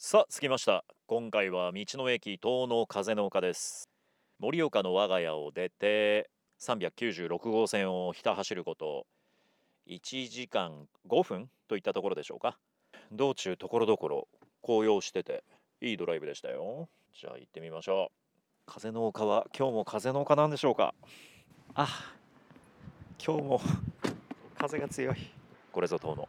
[0.00, 0.84] さあ着きました。
[1.08, 3.88] 今回は道の駅東の風の丘です。
[4.38, 9.08] 盛岡の我が家を出て396号線をひた走ること
[9.88, 12.58] 1時間5分といったところでしょうか。
[13.10, 14.28] 道中ところどころ
[14.62, 15.42] 紅葉してて
[15.80, 16.88] いいドライブでしたよ。
[17.20, 18.12] じゃあ行ってみましょ
[18.66, 18.70] う。
[18.70, 20.94] 風の丘は今日も風の丘なんでしょうか。
[21.74, 21.88] あ
[23.20, 23.60] 今日も
[24.56, 25.16] 風が強い。
[25.72, 26.28] これぞ東の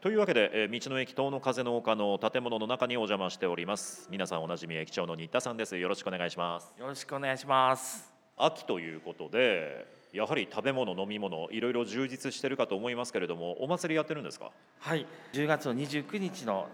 [0.00, 4.08] というわけで、えー道の駅東の風の丘の建物の中にお邪魔しております。
[4.10, 5.76] 皆さんおなじみ駅長の新田さんです。
[5.76, 6.72] よろしくお願いします。
[6.78, 8.10] よろしくお願いします。
[8.38, 14.50] 秋ということでやはり食べ物飲み物いろいろ充実してるかと思いますけれどもお祭りやってるんですか？
[14.78, 16.66] はい、10月の29日の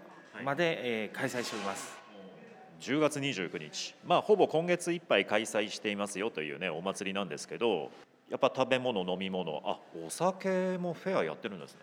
[0.45, 1.97] まで、えー開催しております。
[2.79, 3.93] 10月29日。
[4.05, 7.91] まあほぼ今月いっぱい開催していますよというねお祭りなんですけど
[8.29, 11.81] やっぱ食べ物飲み物あお酒もフェアやってるんですね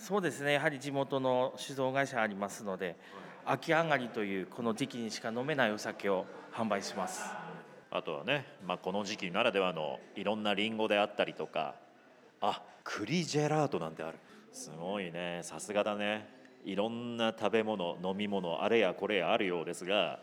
[0.00, 2.96] そうですね、やはり地元の酒造会社ありますので、
[3.44, 7.22] 秋上がりというこの時期にしか飲めないお酒を販売します。
[7.90, 11.74] あとはね、まあ、この時期ならではのいろんなリンゴであったりとか
[12.40, 14.18] あ栗ジェラートなんてある。
[14.52, 15.40] すごいね。
[15.42, 16.26] さすがだね。
[16.64, 20.18] いろんな食べ物飲み物あれやこれやあるようですが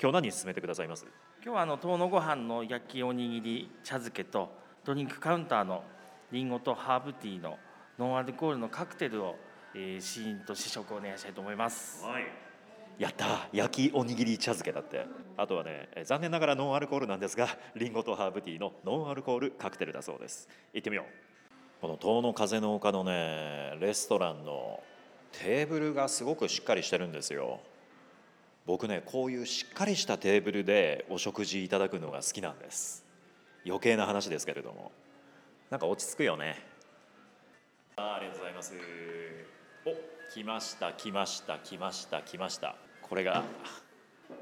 [0.00, 1.06] 今日何進めてくださいます？
[1.44, 4.50] 今日はあの遠野ご飯の焼きおにぎり茶漬けと
[4.84, 5.84] ドリンクカウンターの
[6.32, 7.58] リンゴとハーブティーの
[8.00, 9.36] ノンアルコールのカクテルを、
[9.74, 12.02] えー、試飲と試食をお願いしたいと思います。
[12.02, 12.24] はい。
[12.98, 13.46] やった。
[13.52, 15.04] 焼きおにぎり茶漬けだって。
[15.36, 20.48] あとはねえ残念ながらノンアルコールなんですがリンゴとハーブティーのノンアルコールカクテルだそうです。
[20.72, 21.04] 行ってみよう。
[21.82, 24.80] この遠野風の丘のねレストランの
[25.32, 27.60] テーブルがすごくしっかりしてるんですよ。
[28.64, 33.04] 僕ねこういうしっかりしたテーブルでお食事いただくのが好きなんです。
[33.66, 34.90] 余計な話ですけれども。
[35.68, 36.69] なんか落ち着くよね
[37.96, 38.74] あありがとうございます。
[39.86, 42.76] お来ました来ました来ました来ました。
[43.02, 43.44] これが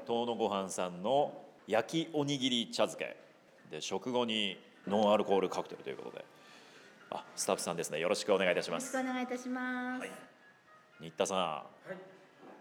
[0.05, 1.33] 遠野ごはんさんの
[1.67, 3.17] 焼きおにぎり茶漬け。
[3.71, 4.57] で食後に
[4.87, 6.25] ノンアルコールカクテルということで。
[7.11, 7.99] あスタッフさんですね。
[7.99, 10.07] よろしくお願いいたしよろしますくお願いいたします。
[10.99, 11.37] 新田さん。
[11.37, 11.97] はい。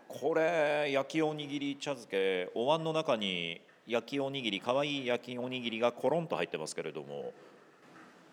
[0.08, 2.50] これ焼きおにぎり茶漬け。
[2.54, 7.34] お椀の中に焼きおにぎり可愛い焼きおにぎりがコロンと入ってますけれども。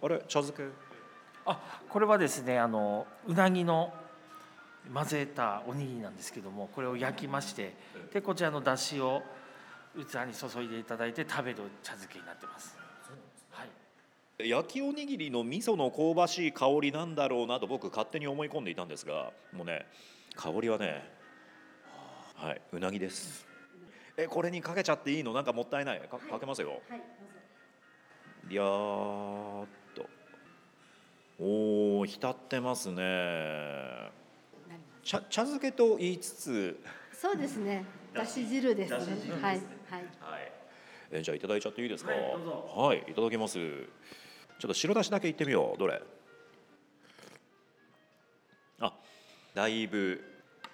[0.01, 0.94] あれ茶漬け？
[1.45, 3.93] あこれはですねあのうなぎの
[4.93, 7.73] 混ぜたおにぎりなんですけどもこれを焼きまして
[8.13, 9.21] でこちらのだしを
[9.95, 12.77] 器に注いでいただいて食べる茶漬けになってます。
[13.51, 13.63] は
[14.43, 19.85] い、焼きおにぎりの味噌の香ばしい香りなんだろうなと僕勝手に思い込んでいたんですがもうね
[20.35, 21.09] 香りはね
[22.35, 23.45] はいうなぎです。
[24.17, 25.33] えこれにかけちゃっていいの？
[25.33, 26.01] なんかもったいない。
[26.01, 26.69] かかけますよ。
[26.69, 27.03] はい、どうぞ。
[28.49, 28.65] りゃー。
[28.65, 29.44] っと
[31.39, 34.11] おお浸ってますね。
[35.03, 36.79] 茶茶漬けと言いつつ。
[37.13, 37.85] すそうですね。
[38.13, 38.97] だし汁ですね。
[38.97, 39.05] はい、
[39.41, 39.61] はい。
[40.21, 40.51] はい。
[41.11, 42.11] えじゃあいただいちゃっていいですか？
[42.11, 42.73] はいどうぞ。
[42.75, 43.57] はいいただきます。
[43.57, 45.77] ちょっと白だしだけいってみよう。
[45.77, 46.01] どれ？
[48.79, 48.93] あ
[49.53, 50.23] だいぶ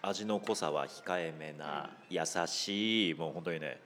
[0.04, 3.80] 味の濃さは控えめな優しいもう本当にね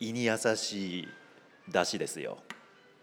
[0.00, 1.08] 胃に優しい
[1.70, 2.38] だしですよ。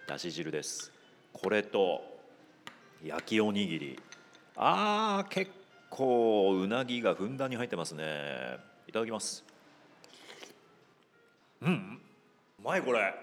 [0.06, 0.92] だし汁です。
[1.31, 2.19] これと
[3.04, 4.00] 焼きおにぎり。
[4.56, 5.52] あー結
[5.90, 8.58] 構うなぎがふんだんに入ってますね。
[8.88, 9.44] いただきます。
[11.62, 12.00] うん。
[12.60, 13.14] うまいこれ。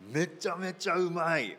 [0.00, 1.56] めちゃめちゃうまい。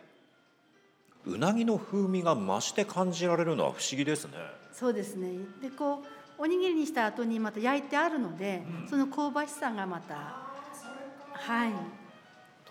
[1.26, 4.34] うなぎの風味が増して感じられるのは不思議ですね。
[4.74, 5.30] そうですね。
[5.62, 6.02] で、こ
[6.40, 10.16] うおにぎりにした後にまた焼いてあるので、その香ばしさがまた。
[11.34, 11.72] はい。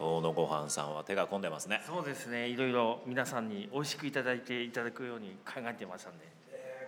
[0.00, 1.83] 遠野ごはんさんは手が込んでますね。
[1.87, 2.49] そうですね。
[2.49, 6.25] いろいろ皆さんに美味しくいただいていただくように考えてましたんで、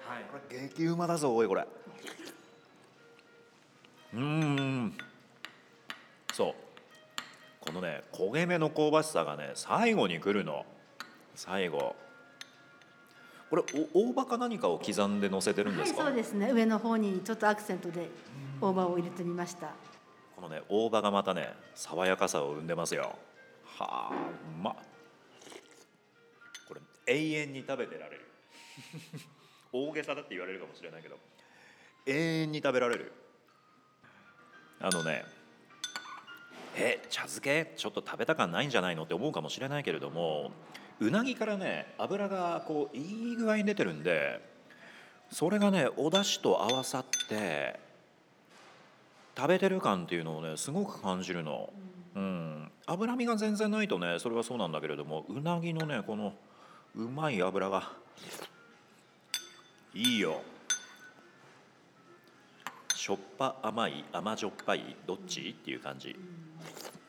[0.08, 1.66] はい、これ激うまだぞおいこれ。
[4.14, 4.94] うーん。
[6.32, 6.54] そう。
[7.60, 10.64] このね焦げ目の香ばしさがね最後に来るの。
[11.34, 11.94] 最後。
[13.50, 13.62] これ
[13.94, 16.50] お大葉か何かを刻んで乗せてるんはい、ですか、そうですね。
[16.50, 18.08] 上の方にちょっとアクセントで
[18.62, 19.74] 大葉を入れてみました。
[20.42, 23.14] このね大葉がまたね爽やかさを生んでますよ。
[23.78, 24.74] はあうまっ。
[26.66, 28.26] これ永遠に食べてられる。
[29.72, 31.16] 大げさだって言われるかもしれないけど
[32.06, 33.12] 永遠に食べられる。
[34.80, 35.24] あのね
[36.74, 37.74] え茶漬け？
[37.76, 39.04] ちょっと食べた感ないんじゃないの？
[39.04, 40.50] って思うかもしれないけれども
[40.98, 44.40] うなぎからね油がこういい具合に出てるんで
[45.30, 47.91] それがねお出汁と合わさって
[49.36, 51.72] 食べてる感っていうのをねすごく感じるの、
[52.14, 56.34] うん、脂身が全然ないとねそれはそうなんだけれどもうなぎのねこの
[56.94, 57.92] うまい油が
[59.94, 60.42] いいよ。
[62.94, 65.56] しょっぱ甘い甘じょっぱいどっち？
[65.58, 66.16] っていう感じ。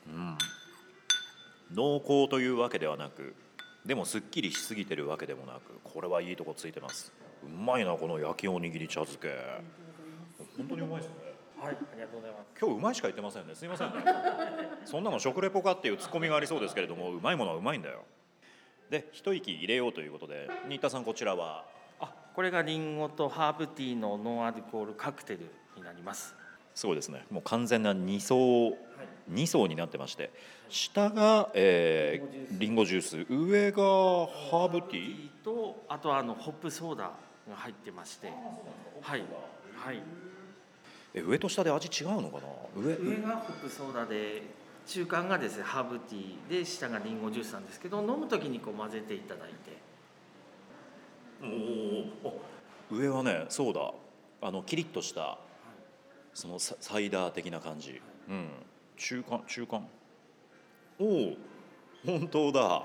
[0.08, 0.36] うん。
[1.72, 3.34] 濃厚というわけではなく
[3.86, 7.12] でもすっきりしすぎてるわけでもなくこれはいいとこついてます。
[7.44, 9.28] うまいなこの焼きおにぎり茶漬け。
[10.56, 11.14] 本当にうまいですね
[11.64, 12.50] はい、ありがとうございます。
[12.60, 13.54] 今日うまいしか言ってませんね。
[13.54, 13.94] すいませんね。
[14.84, 18.04] そんなの食レポかっていうツッコミがありそうですけれどもうまいものはうまいんだよ。
[18.90, 21.64] で一息入れようということで新田さんこちらは。
[22.00, 26.36] あ、これがリンゴとハーブティーのノンアルコールカクテルになります。
[26.74, 27.24] すごいですね。
[27.30, 28.76] もう完全な2層
[29.32, 30.30] 2層になってまして
[30.68, 33.26] 下が、えー、リンゴジュース。
[33.32, 35.30] 上がハーブティー？
[35.42, 37.04] とあとはあのホップソーダ
[37.48, 38.30] が入ってまして、
[39.00, 39.24] はい。
[39.74, 40.02] はい。
[41.14, 42.42] え上と下で味違うのかな？
[42.76, 42.96] 上？
[42.96, 44.42] 上がホップソーダで
[44.86, 49.54] 中間がですねハーブティーで下がリンゴジュースなんですけど飲む時にこう混ぜていただいて。
[51.42, 52.40] おーお
[52.94, 53.92] 上はねそうだ。
[54.42, 55.38] あのキリッとした
[56.34, 58.48] そのササイダー的な感じ、うん、
[58.96, 59.86] 中間中間。
[60.98, 61.36] おお
[62.04, 62.82] 本当だ。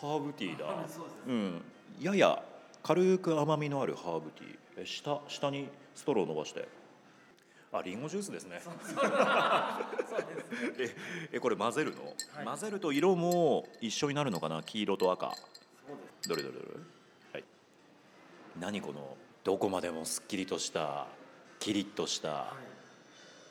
[0.00, 1.62] ハーブティーだ、そうですうん、
[2.00, 2.42] やや
[2.84, 4.58] 軽く甘みのあるハーブティー。
[4.76, 6.68] え下下にストロー伸ばして
[7.70, 8.62] あリンゴジュースですね
[10.78, 10.96] え
[11.32, 14.62] えこれ混ぜるの、はい混ぜると色も一緒になるのかな？
[14.62, 15.32] 黄色と赤。
[16.26, 16.66] どれどれどれ？
[17.32, 17.44] はい
[18.58, 21.06] 何このどこまでもすっきりとした
[21.58, 22.54] キリッとしたは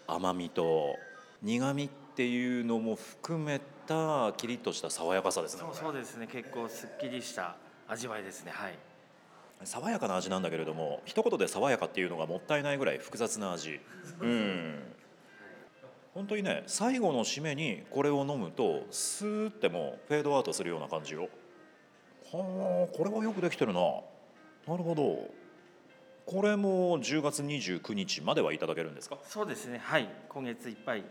[0.07, 0.11] い。
[0.15, 0.95] 甘みと
[1.43, 6.27] 苦みっていうのも含めたキリッとした爽やかさですねそうですね。
[6.27, 7.55] 結構すっきりした
[7.87, 8.51] 味わいですね。
[8.51, 8.79] はい。
[9.63, 13.79] 爽やかな味なんだけれども一言で爽やかっていうのがもったいないぐらい複雑な味
[14.21, 14.79] うん
[16.13, 21.29] 本当にね最後の締めにこれを飲むとスーってもうフェードアウトするような感じよ
[22.31, 23.81] はあこれはよくできてるな
[24.67, 25.29] なるほど
[26.25, 29.17] これも10月29日まではいただけるんですか？
[29.23, 29.79] そうですね。
[29.81, 30.09] はい。
[30.27, 31.05] 今月いっぱい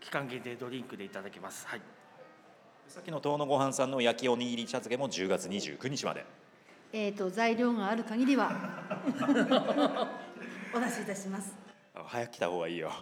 [0.00, 1.68] 期間限定ドリンクでいただけます。
[1.68, 1.80] はい。
[2.88, 6.26] さっきの遠野ごはんさんの焼きおにぎり茶漬けも10月29日まで
[6.92, 8.50] えー、と材料がある限りは
[10.74, 11.56] お出しいたします。
[11.94, 12.92] あ早く来た方がいいよ。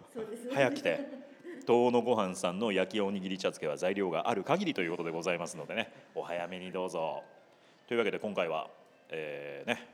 [0.52, 1.28] 早く来て。
[1.66, 5.92] 遠野ごはんさんの焼きおにぎり茶漬けは材料がある限りということでございますのでね。
[6.14, 7.22] お早めにどうぞ。
[7.86, 8.68] というわけで今回は、
[9.10, 9.86] えーね。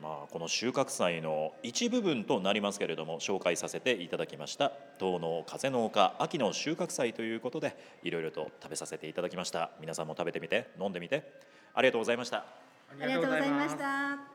[0.00, 4.72] まあ、この収穫祭の一部分となりますけれども紹介させていただきました。
[4.98, 9.70] 遠野風農家秋の収穫祭ということでいろいろと食べさせていただきました。
[9.80, 11.54] 皆さんも食べてみて飲んでみて。
[11.74, 12.63] ありがとうございました
[13.00, 14.33] ありがとうございました。